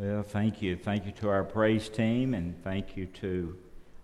[0.00, 0.76] Well, thank you.
[0.76, 3.54] Thank you to our praise team, and thank you to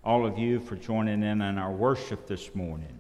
[0.05, 2.99] all of you for joining in on our worship this morning.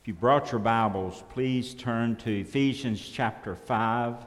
[0.00, 4.24] If you brought your Bibles, please turn to Ephesians chapter 5.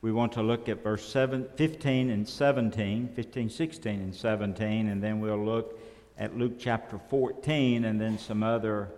[0.00, 5.02] We want to look at verse 7, 15 and 17, 15, 16, and 17, and
[5.02, 5.78] then we'll look
[6.16, 8.88] at Luke chapter 14 and then some other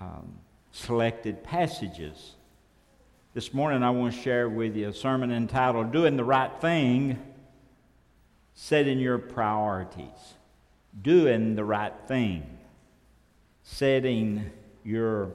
[0.00, 0.34] um,
[0.72, 2.32] selected passages.
[3.34, 7.34] This morning, I want to share with you a sermon entitled Doing the Right Thing
[8.56, 10.34] setting your priorities,
[11.02, 12.58] doing the right thing,
[13.62, 14.50] setting
[14.82, 15.30] your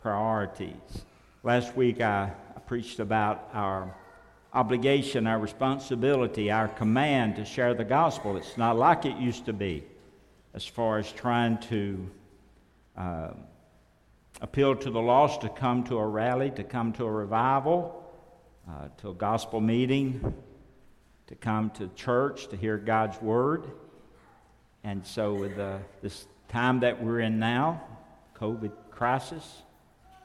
[0.00, 1.04] priorities.
[1.42, 2.32] Last week I,
[2.70, 3.92] preached about our
[4.52, 8.36] obligation, our responsibility, our command to share the gospel.
[8.36, 9.82] It's not like it used to be
[10.54, 12.08] as far as trying to
[12.96, 13.30] uh,
[14.40, 18.08] appeal to the lost to come to a rally, to come to a revival,
[18.68, 20.32] uh, to a gospel meeting,
[21.30, 23.64] to come to church to hear God's word.
[24.84, 25.56] And so, with
[26.02, 27.82] this time that we're in now,
[28.36, 29.62] COVID crisis,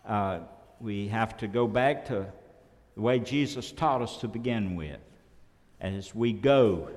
[0.08, 0.39] uh,
[0.81, 2.25] we have to go back to
[2.95, 5.00] the way Jesus taught us to begin with.
[5.80, 6.89] As we go,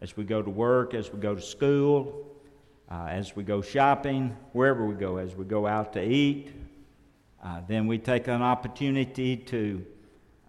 [0.00, 2.30] as we go to work, as we go to school,
[2.90, 6.52] uh, as we go shopping, wherever we go, as we go out to eat,
[7.42, 9.84] uh, then we take an opportunity to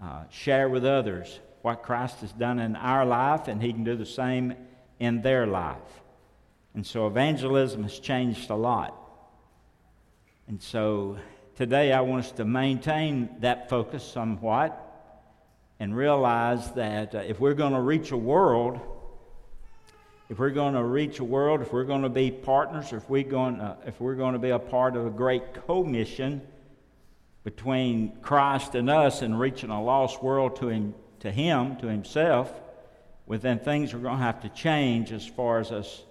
[0.04, 3.96] uh, share with others what Christ has done in our life, and He can do
[3.96, 4.54] the same
[5.00, 6.04] in their life.
[6.76, 8.96] And so evangelism has changed a lot.
[10.48, 11.18] And so
[11.56, 14.80] today I want us to maintain that focus somewhat
[15.80, 18.80] and realize that uh, if we're going to reach a world,
[20.30, 23.24] if we're going to reach a world, if we're going to be partners, if we're
[23.24, 26.44] going to, if we're going to be a part of a great commission
[27.44, 32.54] between Christ and us in reaching a lost world to him, to Him, to Himself,
[33.26, 36.04] well, then things are going to have to change as far as us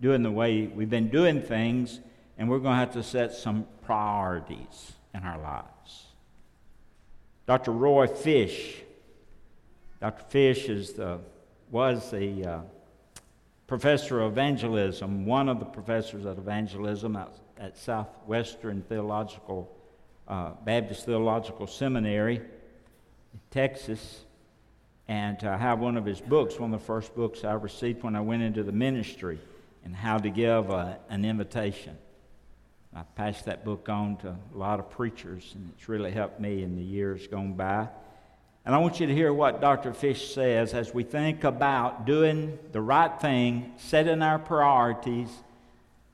[0.00, 2.00] doing the way we've been doing things,
[2.36, 6.06] and we're going to have to set some priorities in our lives.
[7.46, 7.70] Dr.
[7.70, 8.82] Roy Fish,
[10.00, 10.24] Dr.
[10.28, 11.20] Fish is the,
[11.70, 12.60] was the uh,
[13.68, 19.72] professor of evangelism, one of the professors of evangelism at, at Southwestern Theological
[20.26, 24.25] uh, Baptist Theological Seminary in Texas
[25.08, 28.16] and I have one of his books, one of the first books I received when
[28.16, 29.38] I went into the ministry,
[29.84, 31.96] and how to give a, an invitation.
[32.94, 36.62] I passed that book on to a lot of preachers, and it's really helped me
[36.62, 37.88] in the years gone by.
[38.64, 39.92] And I want you to hear what Dr.
[39.92, 45.28] Fish says as we think about doing the right thing, setting our priorities,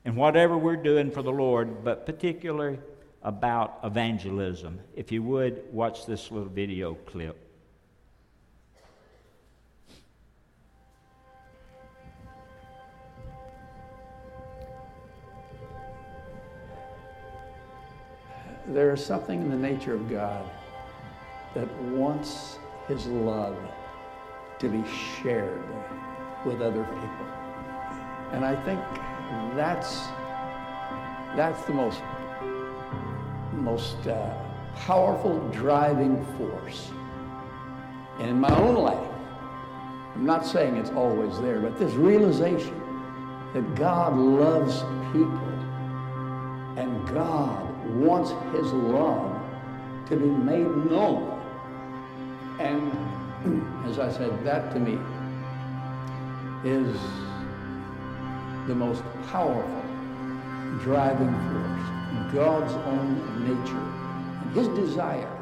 [0.05, 2.77] and whatever we're doing for the Lord, but particularly
[3.23, 4.79] about evangelism.
[4.95, 7.42] If you would, watch this little video clip.
[18.67, 20.49] There is something in the nature of God
[21.53, 23.57] that wants his love
[24.59, 24.83] to be
[25.21, 25.63] shared
[26.45, 27.27] with other people.
[28.31, 28.79] And I think
[29.55, 30.07] that's,
[31.35, 32.01] that's the most,
[33.53, 34.33] most uh,
[34.75, 36.91] powerful driving force.
[38.19, 39.09] And in my own life,
[40.15, 42.79] I'm not saying it's always there, but this realization
[43.53, 44.81] that God loves
[45.11, 45.53] people
[46.77, 49.39] and God wants his love
[50.07, 51.39] to be made known.
[52.59, 52.91] And
[53.85, 54.99] as I said, that to me
[56.63, 56.97] is
[58.67, 59.83] the most powerful
[60.79, 63.77] driving force, God's own nature,
[64.41, 65.39] and his desire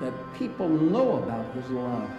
[0.00, 2.10] that people know about his love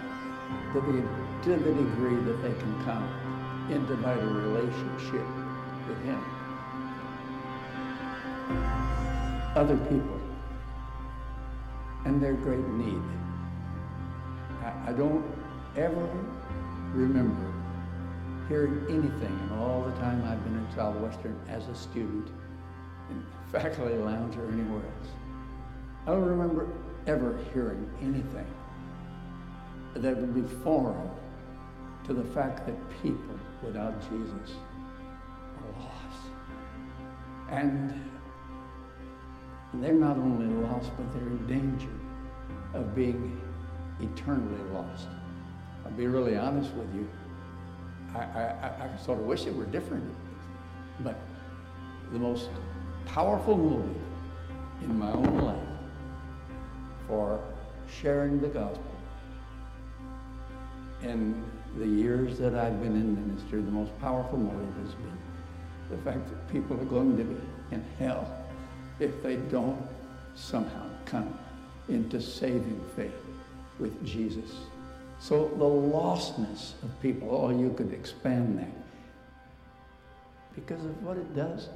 [0.72, 1.02] to the,
[1.44, 5.26] to the degree that they can come into vital relationship
[5.88, 6.22] with him
[9.54, 10.20] other people
[12.04, 13.02] and their great need.
[14.62, 15.24] I, I don't
[15.76, 16.08] ever
[16.92, 17.52] remember
[18.48, 22.28] hearing anything in all the time I've been in Southwestern as a student,
[23.10, 25.08] in faculty lounge or anywhere else.
[26.06, 26.66] I don't remember
[27.06, 28.46] ever hearing anything
[29.94, 31.10] that would be foreign
[32.04, 34.56] to the fact that people without Jesus
[35.56, 36.26] are lost.
[37.50, 38.11] And
[39.74, 41.88] they're not only lost, but they're in danger
[42.74, 43.40] of being
[44.00, 45.08] eternally lost.
[45.84, 47.08] I'll be really honest with you.
[48.14, 50.04] I, I, I sort of wish it were different.
[51.00, 51.18] But
[52.12, 52.50] the most
[53.06, 53.96] powerful motive
[54.82, 55.58] in my own life
[57.08, 57.40] for
[57.88, 58.84] sharing the gospel
[61.02, 61.42] in
[61.78, 65.18] the years that I've been in ministry, the most powerful motive has been
[65.90, 67.36] the fact that people are going to be
[67.70, 68.41] in hell
[69.00, 69.80] if they don't
[70.34, 71.38] somehow come
[71.88, 73.12] into saving faith
[73.78, 74.50] with Jesus.
[75.18, 78.72] So the lostness of people, oh, you could expand that
[80.54, 81.68] because of what it does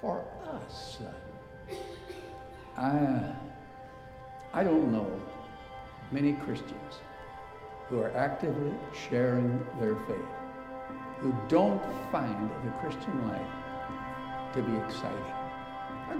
[0.00, 0.98] for us.
[2.76, 3.32] I,
[4.52, 5.10] I don't know
[6.12, 7.00] many Christians
[7.88, 8.72] who are actively
[9.10, 10.38] sharing their faith
[11.20, 15.37] who don't find the Christian life to be exciting.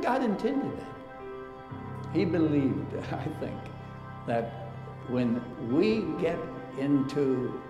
[0.02, 2.14] God intended that.
[2.14, 3.60] He believed, I think,
[4.26, 4.70] that
[5.08, 5.42] when
[5.72, 6.38] we get
[6.78, 7.60] into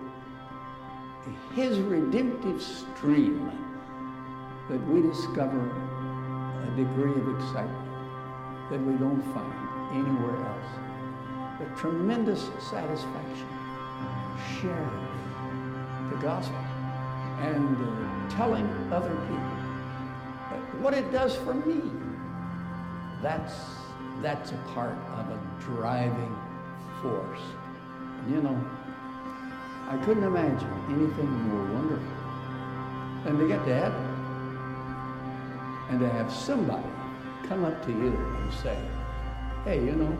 [1.53, 3.51] His redemptive stream,
[4.69, 5.59] that we discover
[6.63, 7.89] a degree of excitement
[8.69, 10.65] that we don't find anywhere else.
[11.61, 13.47] A tremendous satisfaction
[14.61, 15.07] sharing
[16.11, 16.55] the gospel
[17.41, 19.59] and uh, telling other people
[20.81, 21.81] what it does for me.
[23.21, 23.53] That's,
[24.21, 26.35] that's a part of a driving
[27.01, 27.41] force.
[28.21, 28.59] And you know,
[29.89, 32.19] I couldn't imagine anything more wonderful
[33.25, 34.05] than to get to heaven
[35.89, 36.87] and to have somebody
[37.47, 38.77] come up to you and say,
[39.65, 40.17] hey, you know,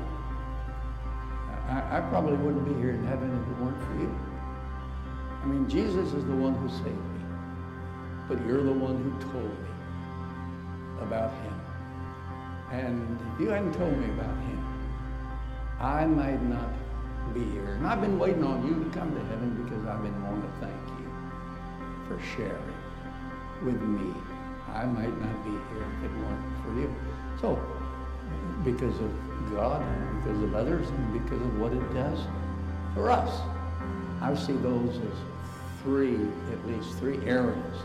[1.69, 4.19] I, I probably wouldn't be here in heaven if it weren't for you.
[5.43, 7.21] I mean, Jesus is the one who saved me,
[8.27, 9.69] but you're the one who told me
[11.01, 11.68] about him.
[12.71, 14.63] And if you hadn't told me about him,
[15.79, 16.69] I might not
[17.33, 17.73] be here.
[17.75, 20.49] And I've been waiting on you to come to heaven because I've been wanting to
[20.59, 21.09] thank you
[22.07, 22.73] for sharing
[23.63, 24.13] with me.
[24.73, 26.95] I might not be here if it weren't for you.
[27.41, 27.59] So,
[28.63, 29.11] because of
[29.51, 32.19] God, and because of others, and because of what it does
[32.93, 33.41] for us,
[34.21, 35.17] I see those as
[35.81, 36.15] three,
[36.51, 37.75] at least three areas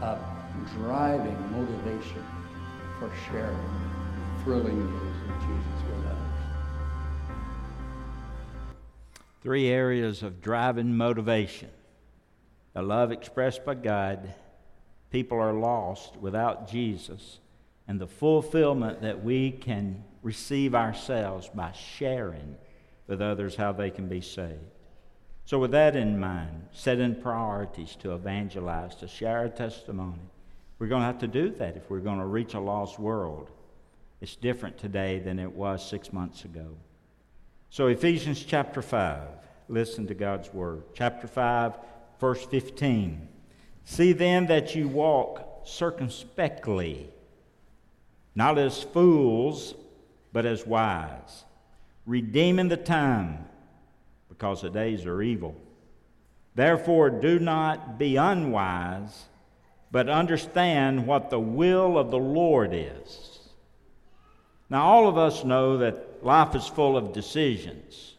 [0.00, 0.18] of
[0.76, 2.24] driving motivation
[2.98, 3.87] for sharing
[4.48, 4.88] thrilling
[5.40, 5.84] Jesus.
[9.42, 11.68] Three areas of driving motivation
[12.72, 14.32] the love expressed by God,
[15.10, 17.40] people are lost without Jesus,
[17.86, 22.56] and the fulfillment that we can receive ourselves by sharing
[23.06, 24.72] with others how they can be saved.
[25.44, 30.22] So, with that in mind, setting priorities to evangelize, to share a testimony,
[30.78, 33.50] we're going to have to do that if we're going to reach a lost world.
[34.20, 36.76] It's different today than it was six months ago.
[37.70, 39.20] So, Ephesians chapter 5,
[39.68, 40.82] listen to God's word.
[40.94, 41.78] Chapter 5,
[42.18, 43.28] verse 15.
[43.84, 47.08] See then that you walk circumspectly,
[48.34, 49.74] not as fools,
[50.32, 51.44] but as wise,
[52.06, 53.44] redeeming the time
[54.28, 55.54] because the days are evil.
[56.54, 59.26] Therefore, do not be unwise,
[59.92, 63.37] but understand what the will of the Lord is.
[64.70, 68.14] Now, all of us know that life is full of decisions,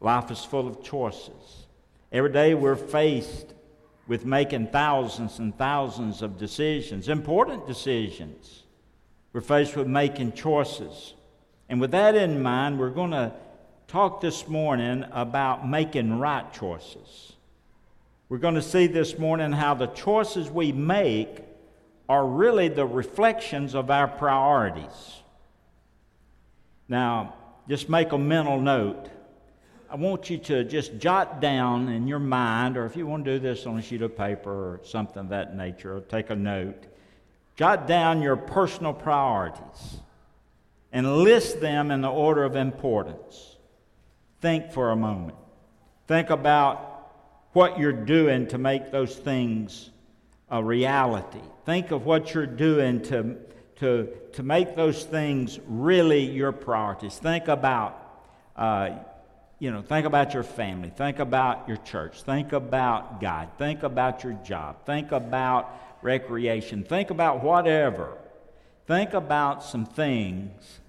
[0.00, 1.66] life is full of choices.
[2.10, 3.54] Every day we're faced
[4.06, 8.62] with making thousands and thousands of decisions, important decisions.
[9.32, 11.14] We're faced with making choices.
[11.68, 13.32] And with that in mind, we're going to
[13.88, 17.32] talk this morning about making right choices.
[18.28, 21.38] We're going to see this morning how the choices we make
[22.08, 25.22] are really the reflections of our priorities.
[26.94, 27.34] Now,
[27.68, 29.08] just make a mental note.
[29.90, 33.32] I want you to just jot down in your mind, or if you want to
[33.32, 36.36] do this on a sheet of paper or something of that nature, or take a
[36.36, 36.86] note,
[37.56, 39.98] jot down your personal priorities
[40.92, 43.56] and list them in the order of importance.
[44.40, 45.36] Think for a moment.
[46.06, 47.10] Think about
[47.54, 49.90] what you're doing to make those things
[50.48, 51.42] a reality.
[51.66, 53.36] Think of what you're doing to,
[53.76, 57.16] to, to make those things really your priorities.
[57.18, 57.98] Think about,
[58.56, 58.90] uh,
[59.58, 60.90] you know, think about your family.
[60.90, 62.22] Think about your church.
[62.22, 63.48] Think about God.
[63.58, 64.84] Think about your job.
[64.86, 66.84] Think about recreation.
[66.84, 68.16] Think about whatever.
[68.86, 70.80] Think about some things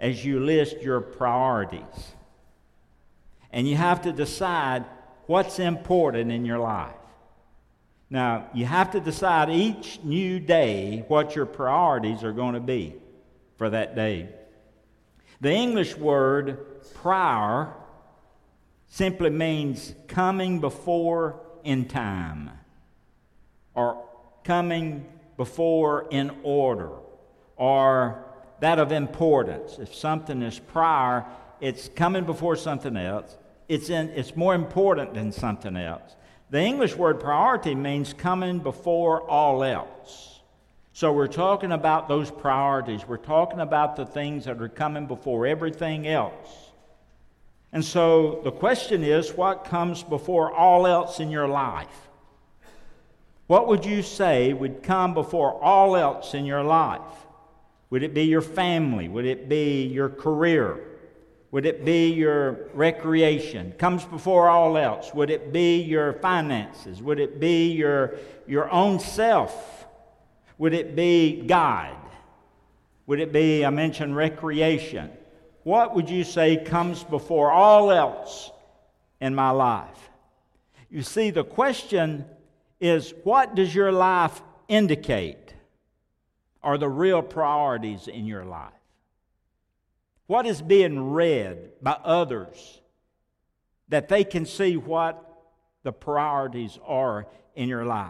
[0.00, 2.14] as you list your priorities
[3.52, 4.84] and you have to decide
[5.26, 6.94] what's important in your life.
[8.12, 12.94] Now, you have to decide each new day what your priorities are going to be
[13.56, 14.28] for that day.
[15.40, 17.72] The English word prior
[18.86, 22.50] simply means coming before in time
[23.74, 24.06] or
[24.44, 25.06] coming
[25.38, 26.90] before in order
[27.56, 28.26] or
[28.60, 29.78] that of importance.
[29.78, 31.24] If something is prior,
[31.62, 33.38] it's coming before something else
[33.72, 36.14] it's, in, it's more important than something else.
[36.52, 40.42] The English word priority means coming before all else.
[40.92, 43.08] So we're talking about those priorities.
[43.08, 46.72] We're talking about the things that are coming before everything else.
[47.72, 52.10] And so the question is what comes before all else in your life?
[53.46, 57.00] What would you say would come before all else in your life?
[57.88, 59.08] Would it be your family?
[59.08, 60.91] Would it be your career?
[61.52, 63.72] Would it be your recreation?
[63.72, 65.12] Comes before all else.
[65.12, 67.02] Would it be your finances?
[67.02, 68.16] Would it be your,
[68.46, 69.86] your own self?
[70.56, 71.94] Would it be God?
[73.06, 75.10] Would it be, I mentioned recreation?
[75.62, 78.50] What would you say comes before all else
[79.20, 80.10] in my life?
[80.90, 82.24] You see, the question
[82.80, 85.54] is what does your life indicate
[86.62, 88.72] are the real priorities in your life?
[90.32, 92.80] What is being read by others
[93.90, 95.22] that they can see what
[95.82, 98.08] the priorities are in your life?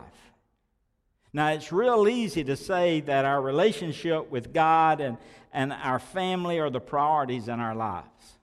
[1.33, 5.19] Now, it's real easy to say that our relationship with God and,
[5.52, 8.38] and our family are the priorities in our lives.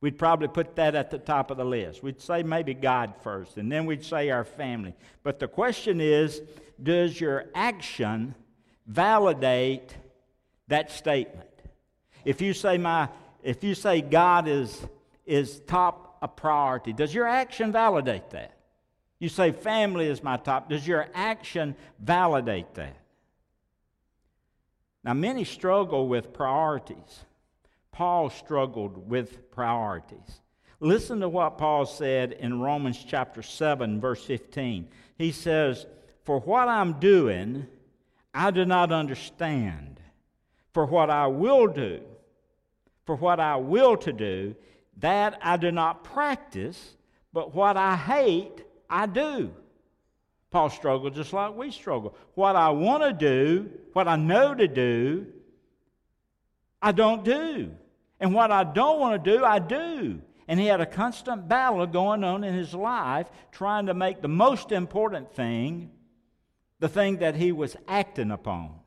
[0.00, 2.02] We'd probably put that at the top of the list.
[2.02, 4.94] We'd say maybe God first, and then we'd say our family.
[5.22, 6.40] But the question is
[6.82, 8.34] does your action
[8.86, 9.94] validate
[10.68, 11.49] that statement?
[12.24, 13.08] If you say my
[13.42, 14.86] if you say God is
[15.26, 18.56] is top a priority, does your action validate that?
[19.18, 20.68] You say family is my top.
[20.68, 22.96] Does your action validate that?
[25.04, 27.24] Now many struggle with priorities.
[27.92, 30.40] Paul struggled with priorities.
[30.78, 34.88] Listen to what Paul said in Romans chapter 7 verse 15.
[35.16, 35.86] He says,
[36.24, 37.66] "For what I'm doing,
[38.32, 40.00] I do not understand.
[40.72, 42.00] For what I will do,
[43.10, 44.54] for what I will to do,
[44.98, 46.94] that I do not practice,
[47.32, 49.50] but what I hate, I do.
[50.52, 52.14] Paul struggled just like we struggle.
[52.34, 55.26] What I want to do, what I know to do,
[56.80, 57.72] I don't do.
[58.20, 60.22] And what I don't want to do, I do.
[60.46, 64.28] And he had a constant battle going on in his life trying to make the
[64.28, 65.90] most important thing
[66.78, 68.79] the thing that he was acting upon.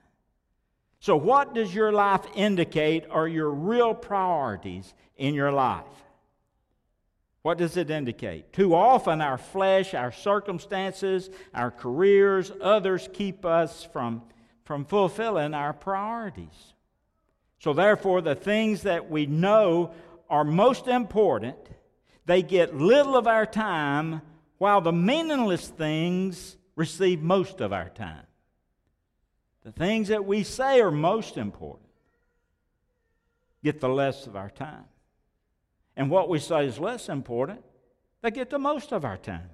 [1.04, 5.84] So, what does your life indicate are your real priorities in your life?
[7.42, 8.54] What does it indicate?
[8.54, 14.22] Too often, our flesh, our circumstances, our careers, others keep us from,
[14.64, 16.74] from fulfilling our priorities.
[17.60, 19.92] So, therefore, the things that we know
[20.30, 21.58] are most important,
[22.26, 24.22] they get little of our time,
[24.58, 28.26] while the meaningless things receive most of our time.
[29.64, 31.90] The things that we say are most important
[33.64, 34.84] get the less of our time.
[35.96, 37.64] And what we say is less important,
[38.22, 39.50] they get the most of our time.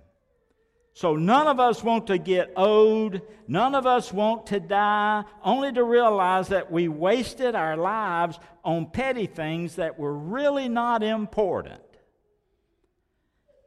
[0.93, 5.71] So none of us want to get owed, none of us want to die, only
[5.73, 11.81] to realize that we wasted our lives on petty things that were really not important.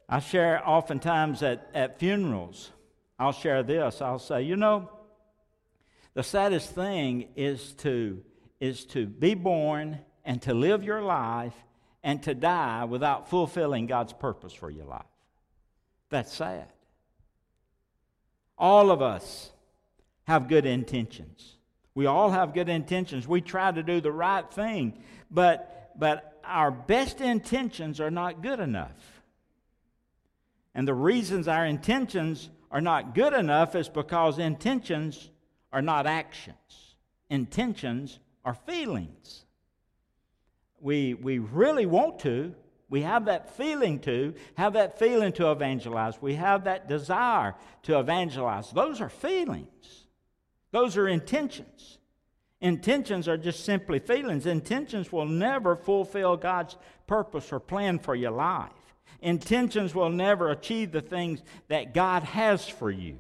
[0.09, 2.71] I share oftentimes at, at funerals,
[3.19, 4.03] I'll share this.
[4.03, 4.91] I'll say, you know,
[6.15, 8.23] the saddest thing is to,
[8.61, 11.55] is to be born and to live your life
[12.03, 15.03] and to die without fulfilling God's purpose for your life.
[16.11, 16.67] That's sad.
[18.59, 19.51] All of us
[20.25, 21.57] have good intentions.
[21.95, 23.27] We all have good intentions.
[23.27, 28.61] We try to do the right thing, but, but our best intentions are not good
[28.61, 29.23] enough.
[30.75, 35.31] And the reasons our intentions are not good enough is because intentions
[35.73, 36.97] are not actions,
[37.31, 39.45] intentions are feelings.
[40.81, 42.55] We, we really want to,
[42.91, 46.21] we have that feeling to, have that feeling to evangelize.
[46.21, 48.71] We have that desire to evangelize.
[48.71, 50.07] Those are feelings,
[50.73, 51.99] those are intentions.
[52.61, 54.47] Intentions are just simply feelings.
[54.47, 56.77] Intentions will never fulfill God's
[57.09, 58.71] purpose or plan for your life.
[59.21, 63.19] Intentions will never achieve the things that God has for you.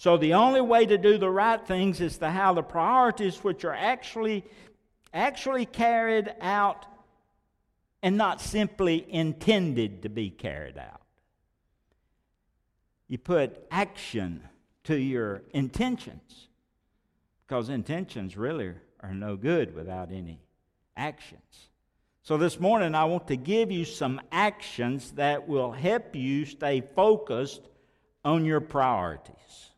[0.00, 3.66] So the only way to do the right things is to have the priorities which
[3.66, 4.46] are actually
[5.12, 6.86] actually carried out
[8.02, 11.02] and not simply intended to be carried out.
[13.08, 14.42] You put action
[14.84, 16.48] to your intentions
[17.46, 20.40] because intentions really are no good without any
[20.96, 21.68] actions.
[22.22, 26.80] So, this morning, I want to give you some actions that will help you stay
[26.80, 27.68] focused
[28.24, 29.69] on your priorities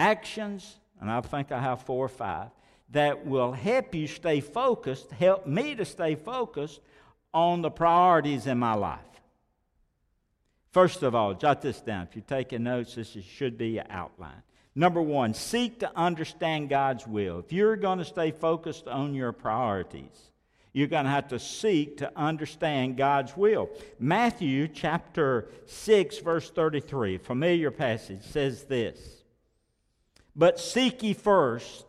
[0.00, 2.48] actions, and I think I have four or five,
[2.90, 6.80] that will help you stay focused, help me to stay focused
[7.32, 8.98] on the priorities in my life.
[10.72, 12.08] First of all, jot this down.
[12.08, 14.42] If you're taking notes, this should be an outline.
[14.74, 17.40] Number one, seek to understand God's will.
[17.40, 20.30] If you're going to stay focused on your priorities,
[20.72, 23.68] you're going to have to seek to understand God's will.
[23.98, 29.19] Matthew chapter 6, verse 33, familiar passage, says this
[30.40, 31.84] But seek ye first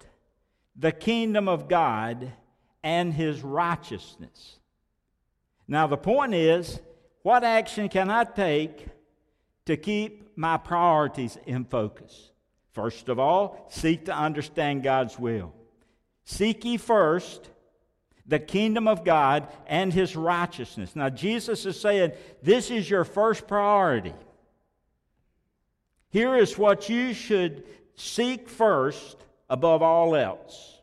[0.75, 2.33] the kingdom of God
[2.83, 4.59] and his righteousness.
[5.69, 6.81] Now, the point is,
[7.21, 8.87] what action can I take
[9.67, 12.31] to keep my priorities in focus?
[12.73, 15.53] First of all, seek to understand God's will.
[16.25, 17.49] Seek ye first
[18.25, 20.93] the kingdom of God and his righteousness.
[20.93, 22.11] Now, Jesus is saying
[22.43, 24.13] this is your first priority.
[26.09, 27.63] Here is what you should
[28.01, 29.17] seek first
[29.49, 30.79] above all else.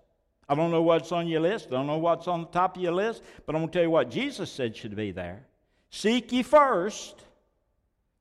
[0.48, 1.68] I don't know what's on your list.
[1.68, 3.82] I don't know what's on the top of your list, but I'm going to tell
[3.82, 5.46] you what Jesus said should be there.
[5.90, 7.22] Seek ye first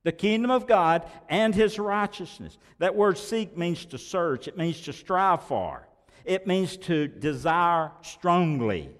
[0.04, 2.58] the kingdom of God and his righteousness.
[2.78, 5.86] That word seek means to search, it means to strive for,
[6.24, 8.90] it means to desire strongly.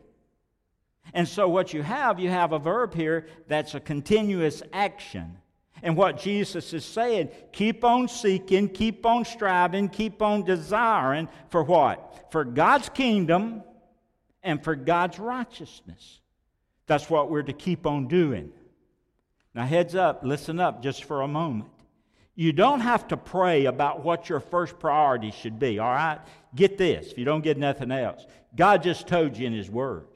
[1.15, 5.39] And so, what you have, you have a verb here that's a continuous action.
[5.83, 11.63] And what Jesus is saying, keep on seeking, keep on striving, keep on desiring for
[11.63, 12.27] what?
[12.31, 13.63] For God's kingdom
[14.43, 16.21] and for God's righteousness.
[16.87, 18.51] That's what we're to keep on doing.
[19.55, 21.71] Now, heads up, listen up just for a moment.
[22.35, 26.21] You don't have to pray about what your first priority should be, all right?
[26.55, 28.25] Get this, if you don't get nothing else.
[28.55, 30.07] God just told you in His Word.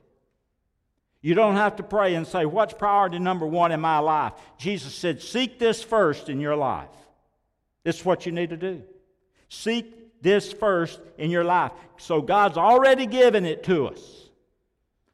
[1.22, 4.32] You don't have to pray and say, What's priority number one in my life?
[4.58, 6.88] Jesus said, Seek this first in your life.
[7.84, 8.82] This is what you need to do.
[9.48, 11.72] Seek this first in your life.
[11.96, 14.28] So God's already given it to us.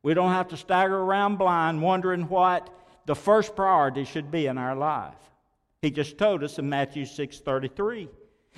[0.03, 2.71] We don't have to stagger around blind wondering what
[3.05, 5.15] the first priority should be in our life.
[5.83, 8.09] He just told us in Matthew 6:33.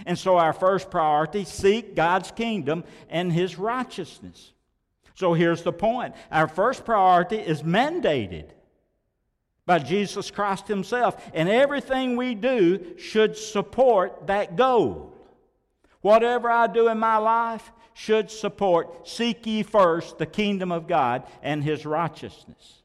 [0.07, 4.53] And so our first priority, seek God's kingdom and his righteousness.
[5.21, 6.15] So here's the point.
[6.33, 8.47] Our first priority is mandated
[9.67, 15.13] by Jesus Christ himself, and everything we do should support that goal.
[16.01, 21.25] Whatever I do in my life should support seek ye first the kingdom of God
[21.43, 22.81] and his righteousness.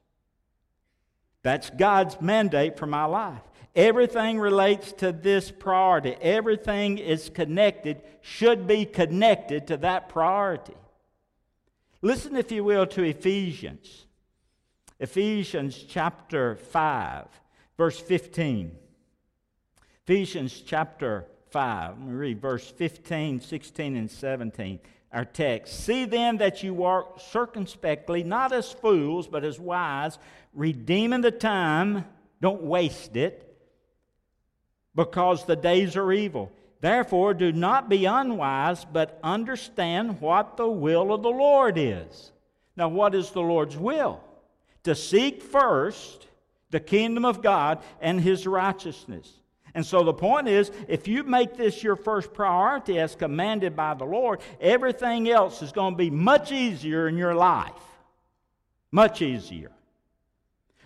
[1.41, 3.43] That's God's mandate for my life.
[3.77, 6.17] Everything relates to this priority.
[6.21, 10.75] Everything is connected, should be connected to that priority.
[12.05, 14.05] Listen, if you will, to Ephesians.
[14.99, 17.25] Ephesians chapter 5,
[17.77, 18.77] verse 15.
[20.03, 21.97] Ephesians chapter 5.
[21.97, 24.79] Let me read verse 15, 16, and 17
[25.11, 25.83] our text.
[25.83, 30.19] See then that you walk circumspectly, not as fools, but as wise,
[30.53, 32.05] redeeming the time.
[32.39, 33.57] Don't waste it,
[34.93, 36.51] because the days are evil.
[36.85, 42.31] Therefore, do not be unwise, but understand what the will of the Lord is.
[42.77, 44.21] Now, what is the Lord's will?
[44.83, 46.27] To seek first
[46.69, 49.39] the kingdom of God and his righteousness
[49.75, 53.93] and so the point is if you make this your first priority as commanded by
[53.93, 57.73] the Lord, everything else is going to be much easier in your life.
[58.89, 59.71] Much easier.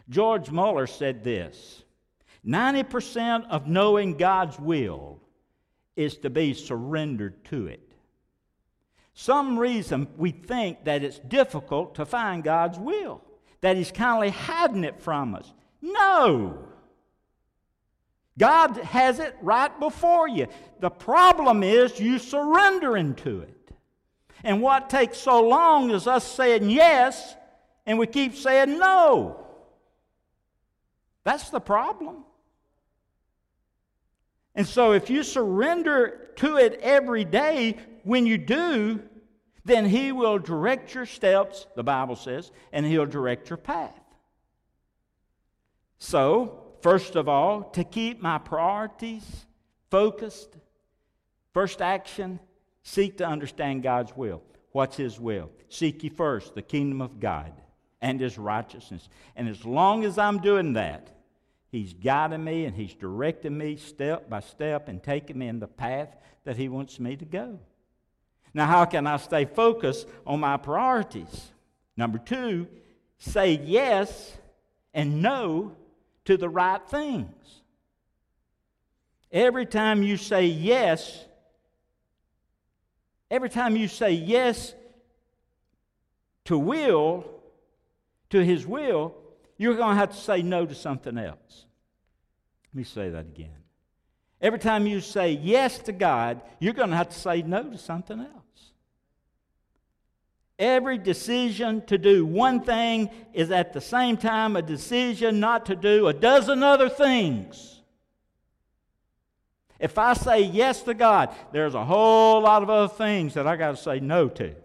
[0.10, 1.84] George Mueller said this
[2.44, 5.19] 90% of knowing God's will
[6.00, 7.92] is to be surrendered to it.
[9.14, 13.22] Some reason we think that it's difficult to find God's will,
[13.60, 15.52] that He's kindly hiding it from us.
[15.82, 16.58] No!
[18.38, 20.48] God has it right before you.
[20.80, 23.72] The problem is you surrendering to it.
[24.46, 27.36] And what takes so long is us saying yes,
[27.86, 29.46] and we keep saying no.
[31.26, 32.24] That's the problem.
[34.60, 39.02] And so, if you surrender to it every day, when you do,
[39.66, 44.00] then He will direct your steps, the Bible says, and He'll direct your path.
[45.98, 49.46] So, First of all, to keep my priorities
[49.90, 50.56] focused.
[51.54, 52.40] First action,
[52.84, 54.42] seek to understand God's will.
[54.72, 55.52] What's His will?
[55.68, 57.54] Seek ye first the kingdom of God
[58.02, 59.10] and His righteousness.
[59.36, 61.10] And as long as I'm doing that,
[61.72, 65.68] He's guiding me and He's directing me step by step and taking me in the
[65.68, 67.60] path that He wants me to go.
[68.54, 71.52] Now, how can I stay focused on my priorities?
[71.96, 72.68] Number two,
[73.20, 74.38] say yes
[74.94, 75.76] and no
[76.26, 77.62] to the right things.
[79.32, 81.26] Every time you say yes,
[83.30, 84.74] every time you say yes
[86.46, 87.30] to will,
[88.32, 89.16] to his will,
[89.60, 91.66] you're going to have to say no to something else.
[92.72, 93.58] Let me say that again.
[94.42, 97.78] Every time you say yes to God, you're going to have to say no to
[97.78, 98.30] something else.
[100.58, 105.76] Every decision to do one thing is at the same time a decision not to
[105.76, 107.82] do a dozen other things.
[109.78, 113.58] If I say yes to God, there's a whole lot of other things that I
[113.58, 114.56] got to say no to.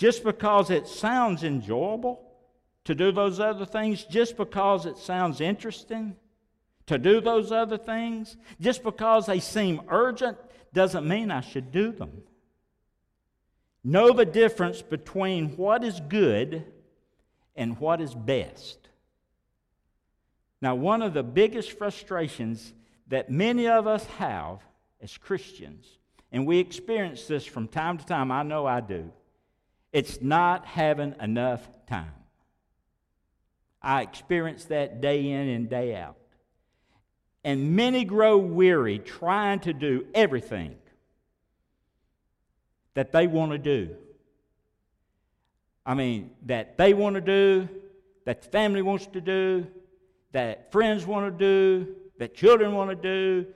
[0.00, 2.22] Just because it sounds enjoyable
[2.84, 6.16] to do those other things, just because it sounds interesting
[6.86, 10.38] to do those other things, just because they seem urgent,
[10.72, 12.22] doesn't mean I should do them.
[13.84, 16.64] Know the difference between what is good
[17.54, 18.78] and what is best.
[20.62, 22.72] Now, one of the biggest frustrations
[23.08, 24.60] that many of us have
[25.02, 25.98] as Christians,
[26.32, 29.12] and we experience this from time to time, I know I do,
[29.92, 32.12] it's not having enough time.
[33.82, 36.16] I experience that day in and day out.
[37.42, 40.76] And many grow weary trying to do everything
[42.94, 43.96] that they want to do.
[45.86, 47.68] I mean, that they want to do,
[48.26, 49.66] that the family wants to do,
[50.32, 53.46] that friends want to do, that children want to do,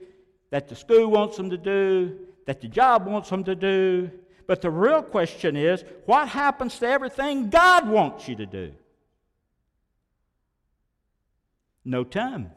[0.49, 2.17] that the school wants them to do,
[2.47, 4.09] that the job wants them to do.
[4.47, 8.73] But the real question is what happens to everything God wants you to do?
[11.83, 12.51] No time.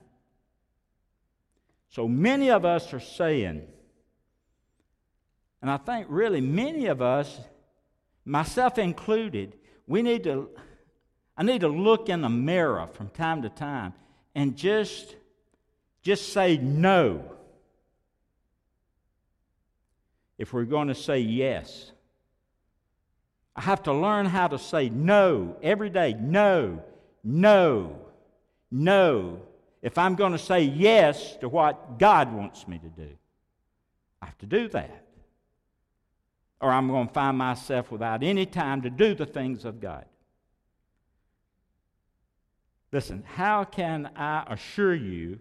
[1.91, 3.63] So many of us are saying,
[5.63, 7.41] and I think really many of us,
[8.25, 10.51] myself included, we need to,
[11.37, 13.95] I need to look in the mirror from time to time
[14.35, 15.17] and just,
[16.03, 17.38] just say no
[20.39, 21.93] if we're going to say yes.
[23.55, 26.15] I have to learn how to say no every day.
[26.19, 26.83] No,
[27.25, 27.99] no,
[28.71, 29.43] no
[29.83, 33.11] if I'm going to say yes to what God wants me to do.
[34.21, 35.05] I have to do that.
[36.61, 40.05] Or I'm going to find myself without any time to do the things of God.
[42.91, 45.39] Listen, how can I assure you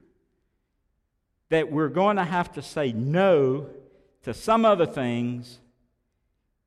[1.49, 3.69] that we're going to have to say no
[4.23, 5.59] to some other things,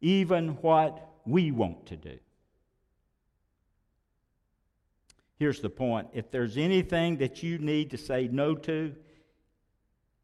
[0.00, 2.18] even what we want to do?
[5.38, 8.94] Here's the point if there's anything that you need to say no to,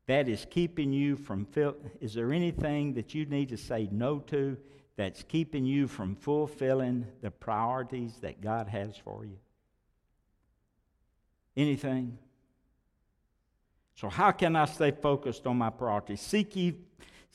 [0.07, 1.47] that is keeping you from,
[2.01, 4.57] is there anything that you need to say no to
[4.97, 9.39] that's keeping you from fulfilling the priorities that God has for you?
[11.57, 12.19] Anything?
[13.97, 16.21] So, how can I stay focused on my priorities?
[16.21, 16.75] Seek, ye,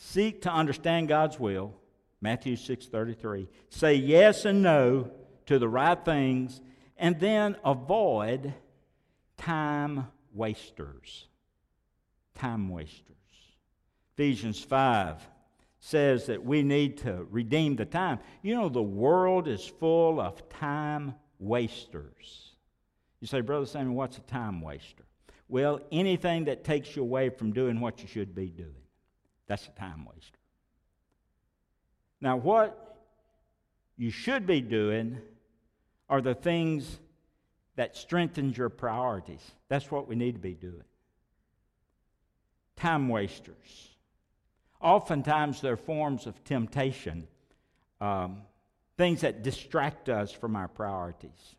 [0.01, 1.75] seek to understand God's will.
[2.21, 3.47] Matthew 6:33.
[3.69, 5.11] Say yes and no
[5.45, 6.61] to the right things
[6.97, 8.53] and then avoid
[9.37, 11.27] time wasters.
[12.35, 13.15] Time wasters.
[14.13, 15.27] Ephesians 5
[15.79, 18.19] says that we need to redeem the time.
[18.41, 22.55] You know, the world is full of time wasters.
[23.19, 25.05] You say, Brother Samuel, what's a time waster?
[25.47, 28.80] Well, anything that takes you away from doing what you should be doing.
[29.51, 30.39] That's a time waster.
[32.21, 32.95] Now, what
[33.97, 35.17] you should be doing
[36.07, 37.01] are the things
[37.75, 39.41] that strengthens your priorities.
[39.67, 40.85] That's what we need to be doing.
[42.77, 43.89] Time wasters.
[44.79, 47.27] Oftentimes, they're forms of temptation,
[47.99, 48.43] um,
[48.95, 51.57] things that distract us from our priorities.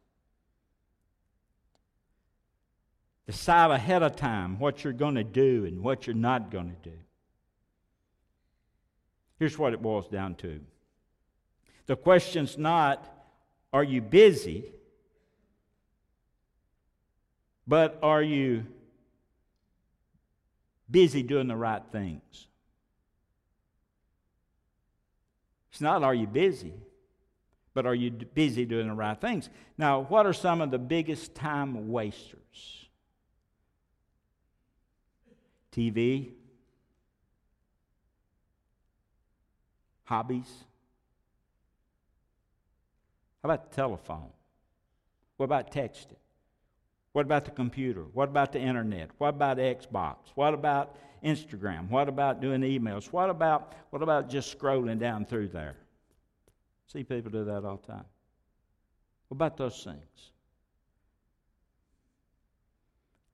[3.26, 6.90] Decide ahead of time what you're going to do and what you're not going to
[6.90, 6.96] do.
[9.42, 10.60] Here's what it boils down to
[11.86, 13.04] the question's not,
[13.72, 14.66] are you busy?
[17.66, 18.66] But are you
[20.88, 22.46] busy doing the right things?
[25.72, 26.74] It's not are you busy,
[27.74, 29.50] but are you busy doing the right things?
[29.76, 32.86] Now, what are some of the biggest time wasters?
[35.72, 36.30] TV,
[40.04, 40.64] hobbies,
[43.42, 44.30] how about the telephone?
[45.36, 46.16] What about texting?
[47.12, 48.04] What about the computer?
[48.12, 49.10] What about the internet?
[49.18, 50.16] What about Xbox?
[50.34, 51.90] What about Instagram?
[51.90, 53.12] What about doing emails?
[53.12, 55.76] What about what about just scrolling down through there?
[56.86, 58.04] See people do that all the time.
[59.28, 60.30] What about those things?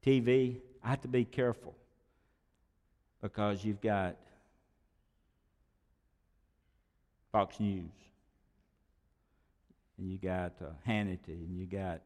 [0.04, 1.74] TV, I have to be careful
[3.20, 4.16] because you've got
[7.32, 7.90] Fox News,
[9.98, 12.00] and you got uh, Hannity, and you got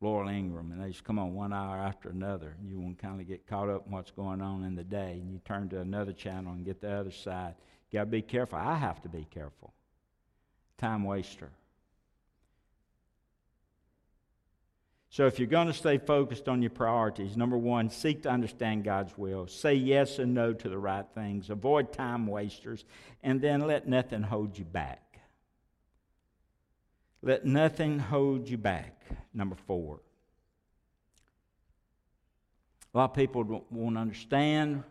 [0.00, 2.56] Laurel Ingraham, and they just come on one hour after another.
[2.58, 4.84] And you want to kind of get caught up in what's going on in the
[4.84, 7.54] day, and you turn to another channel and get the other side.
[7.90, 8.58] You got to be careful.
[8.58, 9.72] I have to be careful.
[10.78, 11.50] Time waster.
[15.12, 18.84] So, if you're going to stay focused on your priorities, number one, seek to understand
[18.84, 19.48] God's will.
[19.48, 21.50] Say yes and no to the right things.
[21.50, 22.84] Avoid time wasters.
[23.24, 25.18] And then let nothing hold you back.
[27.22, 29.02] Let nothing hold you back.
[29.34, 30.00] Number four.
[32.94, 34.84] A lot of people won't understand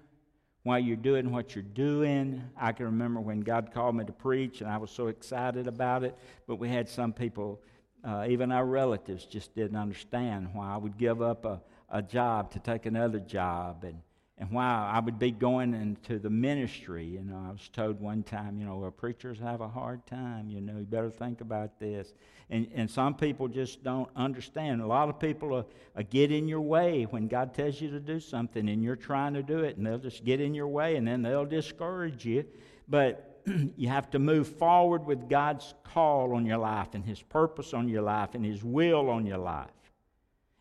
[0.64, 2.44] why you're doing what you're doing.
[2.58, 6.04] I can remember when God called me to preach, and I was so excited about
[6.04, 7.62] it, but we had some people
[8.04, 12.52] uh, even our relatives just didn't understand why I would give up a, a job
[12.52, 14.02] to take another job and,
[14.38, 17.06] and why I would be going into the ministry.
[17.06, 20.50] You know, I was told one time, you know, well, preachers have a hard time.
[20.50, 22.14] You know, you better think about this.
[22.50, 24.82] And, and some people just don't understand.
[24.82, 28.00] A lot of people are, are get in your way when God tells you to
[28.00, 30.96] do something and you're trying to do it, and they'll just get in your way
[30.96, 32.46] and then they'll discourage you.
[32.88, 33.29] But
[33.78, 37.88] you have to move forward with God's call on your life and His purpose on
[37.88, 39.70] your life and His will on your life.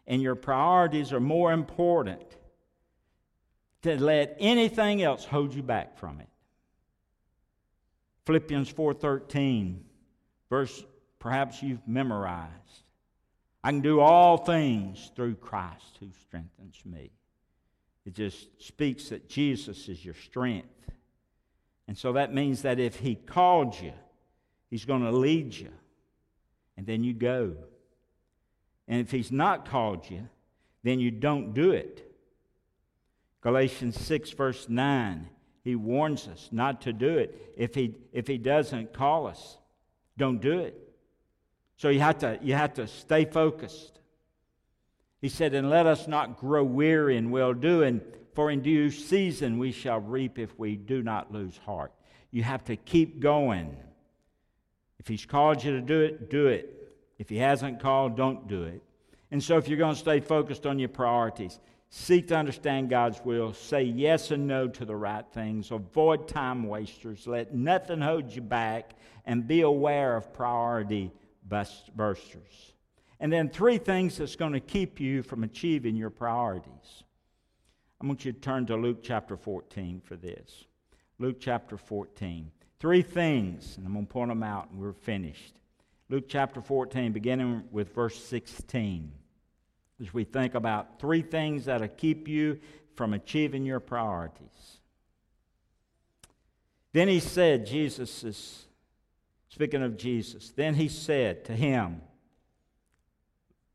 [0.06, 2.22] And your priorities are more important
[3.82, 6.28] to let anything else hold you back from it.
[8.26, 9.80] Philippians 4:13,
[10.50, 10.84] verse
[11.18, 12.82] perhaps you've memorized.
[13.62, 17.10] I can do all things through Christ who strengthens me.
[18.06, 20.68] It just speaks that Jesus is your strength.
[21.88, 23.92] And so that means that if He called you,
[24.70, 25.70] He's going to lead you.
[26.76, 27.56] And then you go.
[28.86, 30.28] And if He's not called you,
[30.84, 32.04] then you don't do it.
[33.40, 35.28] Galatians 6, verse 9,
[35.64, 37.54] He warns us not to do it.
[37.56, 39.56] If He, if he doesn't call us,
[40.16, 40.76] don't do it.
[41.76, 43.98] So you have, to, you have to stay focused.
[45.20, 48.02] He said, And let us not grow weary in well doing,
[48.38, 51.90] for in due season we shall reap if we do not lose heart.
[52.30, 53.76] You have to keep going.
[55.00, 56.72] If He's called you to do it, do it.
[57.18, 58.80] If He hasn't called, don't do it.
[59.32, 61.58] And so, if you're going to stay focused on your priorities,
[61.90, 66.68] seek to understand God's will, say yes and no to the right things, avoid time
[66.68, 68.92] wasters, let nothing hold you back,
[69.26, 71.10] and be aware of priority
[71.48, 72.72] bursters.
[73.18, 77.02] And then, three things that's going to keep you from achieving your priorities.
[78.00, 80.66] I want you to turn to Luke chapter 14 for this.
[81.18, 82.50] Luke chapter 14.
[82.78, 85.54] Three things, and I'm going to point them out, and we're finished.
[86.08, 89.12] Luke chapter 14, beginning with verse 16.
[90.00, 92.60] As we think about three things that'll keep you
[92.94, 94.78] from achieving your priorities.
[96.92, 98.66] Then he said, Jesus is
[99.48, 100.50] speaking of Jesus.
[100.50, 102.00] Then he said to him,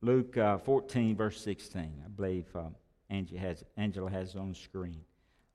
[0.01, 2.47] Luke uh, 14, verse 16, I believe.
[2.55, 2.69] Uh,
[3.13, 4.99] Angie has, Angela has on screen.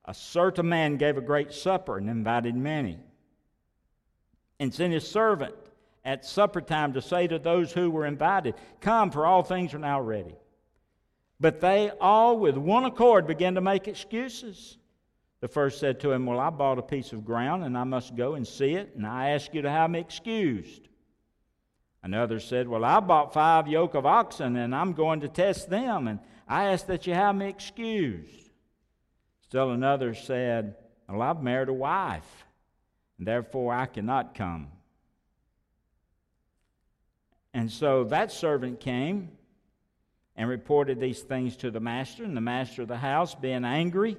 [0.04, 2.98] A certain man gave a great supper and invited many,
[4.60, 5.54] and sent his servant
[6.04, 9.78] at supper time to say to those who were invited, Come, for all things are
[9.80, 10.36] now ready.
[11.40, 14.78] But they all, with one accord, began to make excuses.
[15.40, 18.14] The first said to him, Well, I bought a piece of ground, and I must
[18.14, 20.88] go and see it, and I ask you to have me excused.
[22.04, 26.08] Another said, Well, I bought five yoke of oxen, and I'm going to test them,
[26.08, 28.50] and I ask that you have me excused.
[29.42, 30.76] Still another said,
[31.08, 32.46] Well, I've married a wife,
[33.18, 34.68] and therefore I cannot come.
[37.52, 39.30] And so that servant came
[40.36, 44.16] and reported these things to the master, and the master of the house, being angry,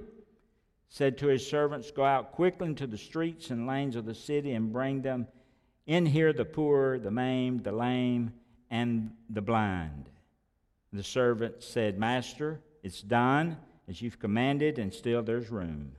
[0.90, 4.52] said to his servants, Go out quickly into the streets and lanes of the city
[4.54, 5.28] and bring them
[5.88, 8.34] in here the poor, the maimed, the lame,
[8.70, 10.10] and the blind.
[10.92, 15.92] The servant said, Master, it's done as you've commanded, and still there's room.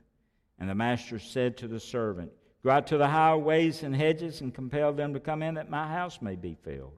[0.58, 4.54] And the master said to the servant, Go out to the highways and hedges and
[4.54, 6.92] compel them to come in that my house may be filled.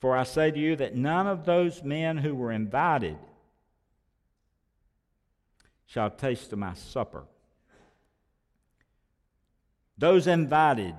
[0.00, 3.16] For I say to you that none of those men who were invited
[5.86, 7.24] shall taste of my supper.
[9.96, 10.94] Those invited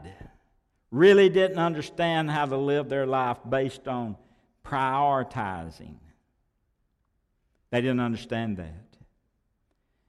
[0.91, 4.17] really didn't understand how to live their life based on
[4.65, 5.95] prioritizing
[7.71, 8.97] they didn't understand that.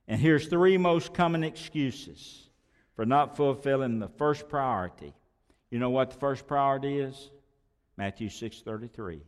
[0.08, 2.48] And here's three most common excuses
[2.96, 5.14] for not fulfilling the first priority.
[5.70, 7.30] You know what the first priority is?
[7.96, 9.22] Matthew 6:33.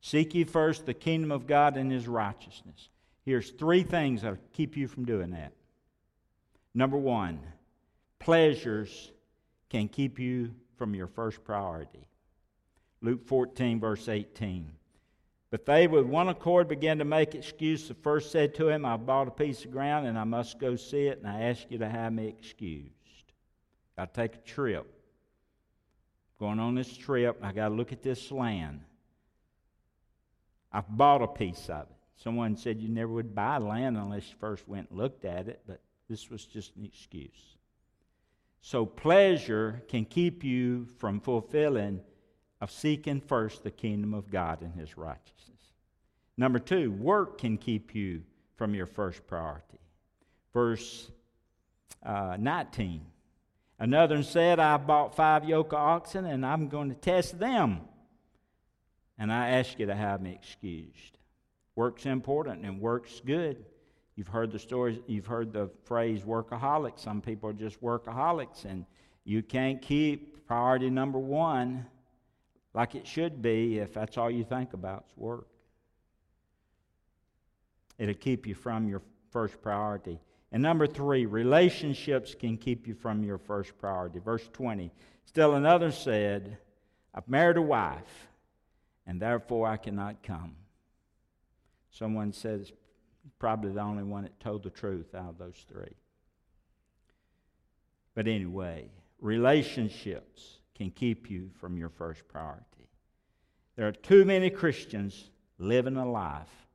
[0.00, 2.88] Seek ye first the kingdom of God and his righteousness.
[3.24, 5.52] Here's three things that keep you from doing that.
[6.74, 7.40] Number 1,
[8.18, 9.10] pleasures
[9.68, 12.06] can keep you from your first priority.
[13.00, 14.70] Luke 14, verse 18.
[15.50, 17.88] But they with one accord began to make excuse.
[17.88, 20.76] The first said to him, I've bought a piece of ground and I must go
[20.76, 22.90] see it, and I ask you to have me excused.
[23.98, 24.92] To take a trip.
[26.38, 28.80] Going on this trip, I got to look at this land.
[30.72, 31.96] I've bought a piece of it.
[32.16, 35.62] Someone said you never would buy land unless you first went and looked at it,
[35.66, 37.56] but this was just an excuse.
[38.60, 42.00] So, pleasure can keep you from fulfilling,
[42.60, 45.56] of seeking first the kingdom of God and his righteousness.
[46.36, 48.22] Number two, work can keep you
[48.56, 49.78] from your first priority.
[50.52, 51.10] Verse
[52.02, 53.02] uh, 19.
[53.78, 57.80] Another said, I bought five yoke of oxen and I'm going to test them.
[59.18, 61.18] And I ask you to have me excused.
[61.74, 63.64] Work's important and work's good.
[64.14, 66.98] You've heard the stories, you've heard the phrase workaholic.
[66.98, 68.86] Some people are just workaholics, and
[69.24, 71.84] you can't keep priority number one
[72.76, 75.46] like it should be if that's all you think about is work.
[77.98, 80.20] It'll keep you from your first priority.
[80.52, 84.18] And number three, relationships can keep you from your first priority.
[84.18, 84.92] Verse 20.
[85.24, 86.58] Still another said,
[87.14, 88.28] I've married a wife,
[89.06, 90.54] and therefore I cannot come.
[91.90, 92.72] Someone says,
[93.38, 95.96] probably the only one that told the truth out of those three.
[98.14, 102.88] But anyway, relationships can keep you from your first priority.
[103.76, 106.68] There are too many Christians living a life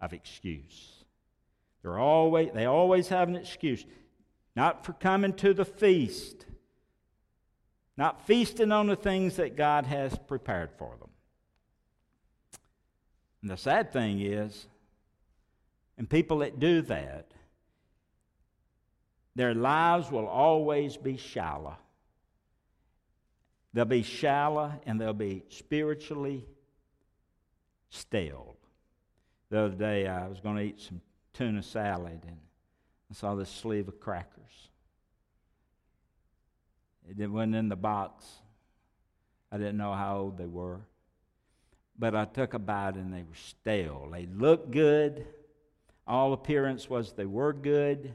[0.00, 1.04] of excuse.
[1.82, 3.84] They're always, they always have an excuse.
[4.56, 6.46] Not for coming to the feast,
[7.96, 11.10] not feasting on the things that God has prepared for them.
[13.42, 14.66] And the sad thing is,
[15.98, 17.32] and people that do that,
[19.34, 21.76] their lives will always be shallow.
[23.72, 26.46] They'll be shallow and they'll be spiritually
[27.88, 28.56] stale.
[29.50, 31.00] The other day, I was going to eat some
[31.32, 32.36] tuna salad and
[33.10, 34.68] I saw this sleeve of crackers.
[37.18, 38.24] It wasn't in the box.
[39.50, 40.80] I didn't know how old they were.
[41.98, 44.08] But I took a bite and they were stale.
[44.10, 45.26] They looked good.
[46.06, 48.14] All appearance was they were good.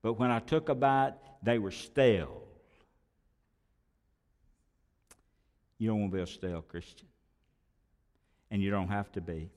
[0.00, 2.43] But when I took a bite, they were stale.
[5.78, 7.08] You don't want to be a stale Christian.
[8.50, 9.50] And you don't have to be.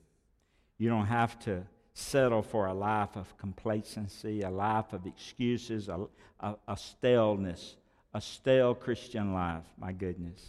[0.77, 6.07] You don't have to settle for a life of complacency, a life of excuses, a,
[6.39, 7.75] a, a staleness,
[8.13, 9.63] a stale Christian life.
[9.79, 10.43] My goodness.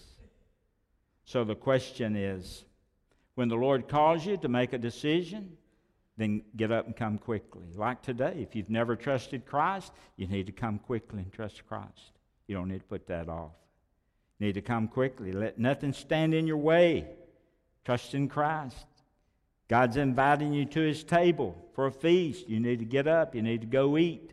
[1.24, 2.64] So the question is
[3.34, 5.56] when the Lord calls you to make a decision,
[6.16, 7.66] then get up and come quickly.
[7.74, 12.12] Like today, if you've never trusted Christ, you need to come quickly and trust Christ.
[12.46, 13.52] You don't need to put that off.
[14.40, 15.32] Need to come quickly.
[15.32, 17.06] Let nothing stand in your way.
[17.84, 18.86] Trust in Christ.
[19.68, 22.48] God's inviting you to his table for a feast.
[22.48, 24.32] You need to get up, you need to go eat.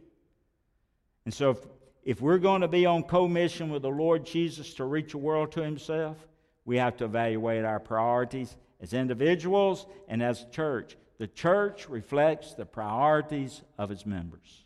[1.25, 1.57] And so, if,
[2.03, 5.51] if we're going to be on commission with the Lord Jesus to reach the world
[5.53, 6.17] to himself,
[6.63, 10.95] we have to evaluate our priorities as individuals and as a church.
[11.17, 14.63] The church reflects the priorities of its members.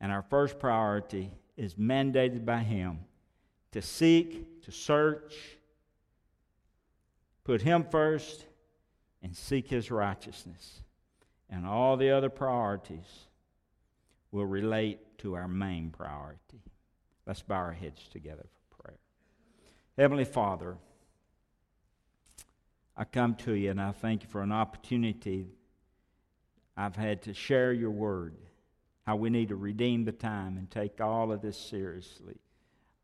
[0.00, 3.00] And our first priority is mandated by Him
[3.72, 5.34] to seek, to search,
[7.48, 8.44] Put Him first
[9.22, 10.82] and seek His righteousness.
[11.48, 13.26] And all the other priorities
[14.30, 16.60] will relate to our main priority.
[17.26, 18.98] Let's bow our heads together for prayer.
[19.96, 20.76] Heavenly Father,
[22.94, 25.46] I come to you and I thank you for an opportunity
[26.76, 28.34] I've had to share your word,
[29.08, 32.36] how we need to redeem the time and take all of this seriously,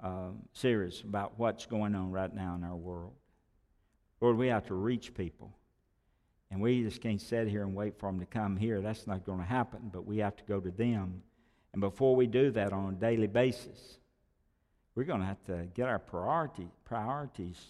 [0.02, 3.14] uh, serious about what's going on right now in our world.
[4.20, 5.56] Lord, we have to reach people.
[6.50, 8.82] And we just can't sit here and wait for them to come here.
[8.82, 11.22] That's not going to happen, but we have to go to them.
[11.72, 13.96] And before we do that on a daily basis,
[14.94, 17.64] we're going to have to get our priority, priorities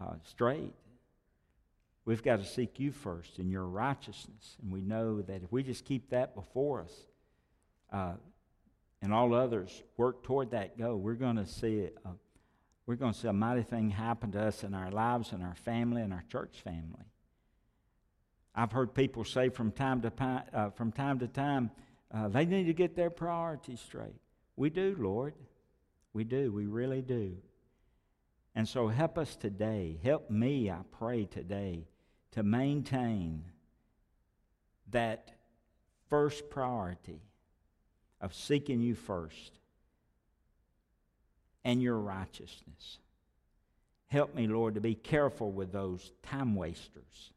[0.00, 0.74] uh, straight.
[2.04, 4.58] We've got to seek you first in your righteousness.
[4.62, 6.92] And we know that if we just keep that before us
[7.92, 8.14] uh,
[9.00, 12.10] and all others work toward that goal, we're going to see a,
[12.86, 15.54] we're going to see a mighty thing happen to us in our lives and our
[15.54, 17.04] family and our church family.
[18.54, 20.12] I've heard people say from time to,
[20.52, 21.70] uh, from time, to time
[22.12, 24.20] uh, they need to get their priorities straight.
[24.56, 25.34] We do, Lord.
[26.12, 26.52] We do.
[26.52, 27.36] We really do.
[28.54, 29.98] And so help us today.
[30.02, 31.86] Help me, I pray today,
[32.32, 33.44] to maintain
[34.90, 35.30] that
[36.10, 37.22] first priority
[38.22, 39.58] of seeking you first
[41.64, 42.98] and your righteousness.
[44.06, 47.32] Help me, Lord, to be careful with those time wasters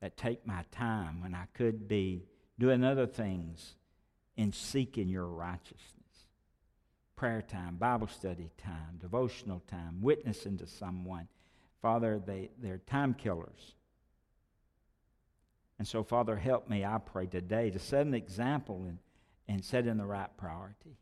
[0.00, 2.24] that take my time when I could be
[2.58, 3.74] doing other things
[4.36, 5.78] in seeking your righteousness.
[7.16, 11.28] Prayer time, Bible study time, devotional time, witnessing to someone.
[11.80, 13.74] Father, they, they're time killers.
[15.78, 18.98] And so, Father, help me, I pray today, to set an example and,
[19.48, 20.96] and set in the right priority.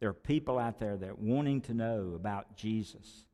[0.00, 3.24] There are people out there that are wanting to know about Jesus,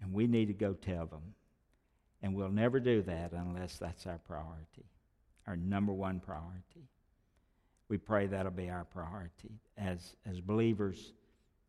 [0.00, 1.34] and we need to go tell them.
[2.22, 4.86] And we'll never do that unless that's our priority,
[5.46, 6.88] our number one priority.
[7.88, 11.12] We pray that'll be our priority as, as believers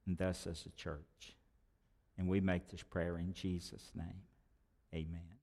[0.07, 1.35] and thus as a church.
[2.17, 4.23] And we make this prayer in Jesus' name.
[4.93, 5.34] Amen.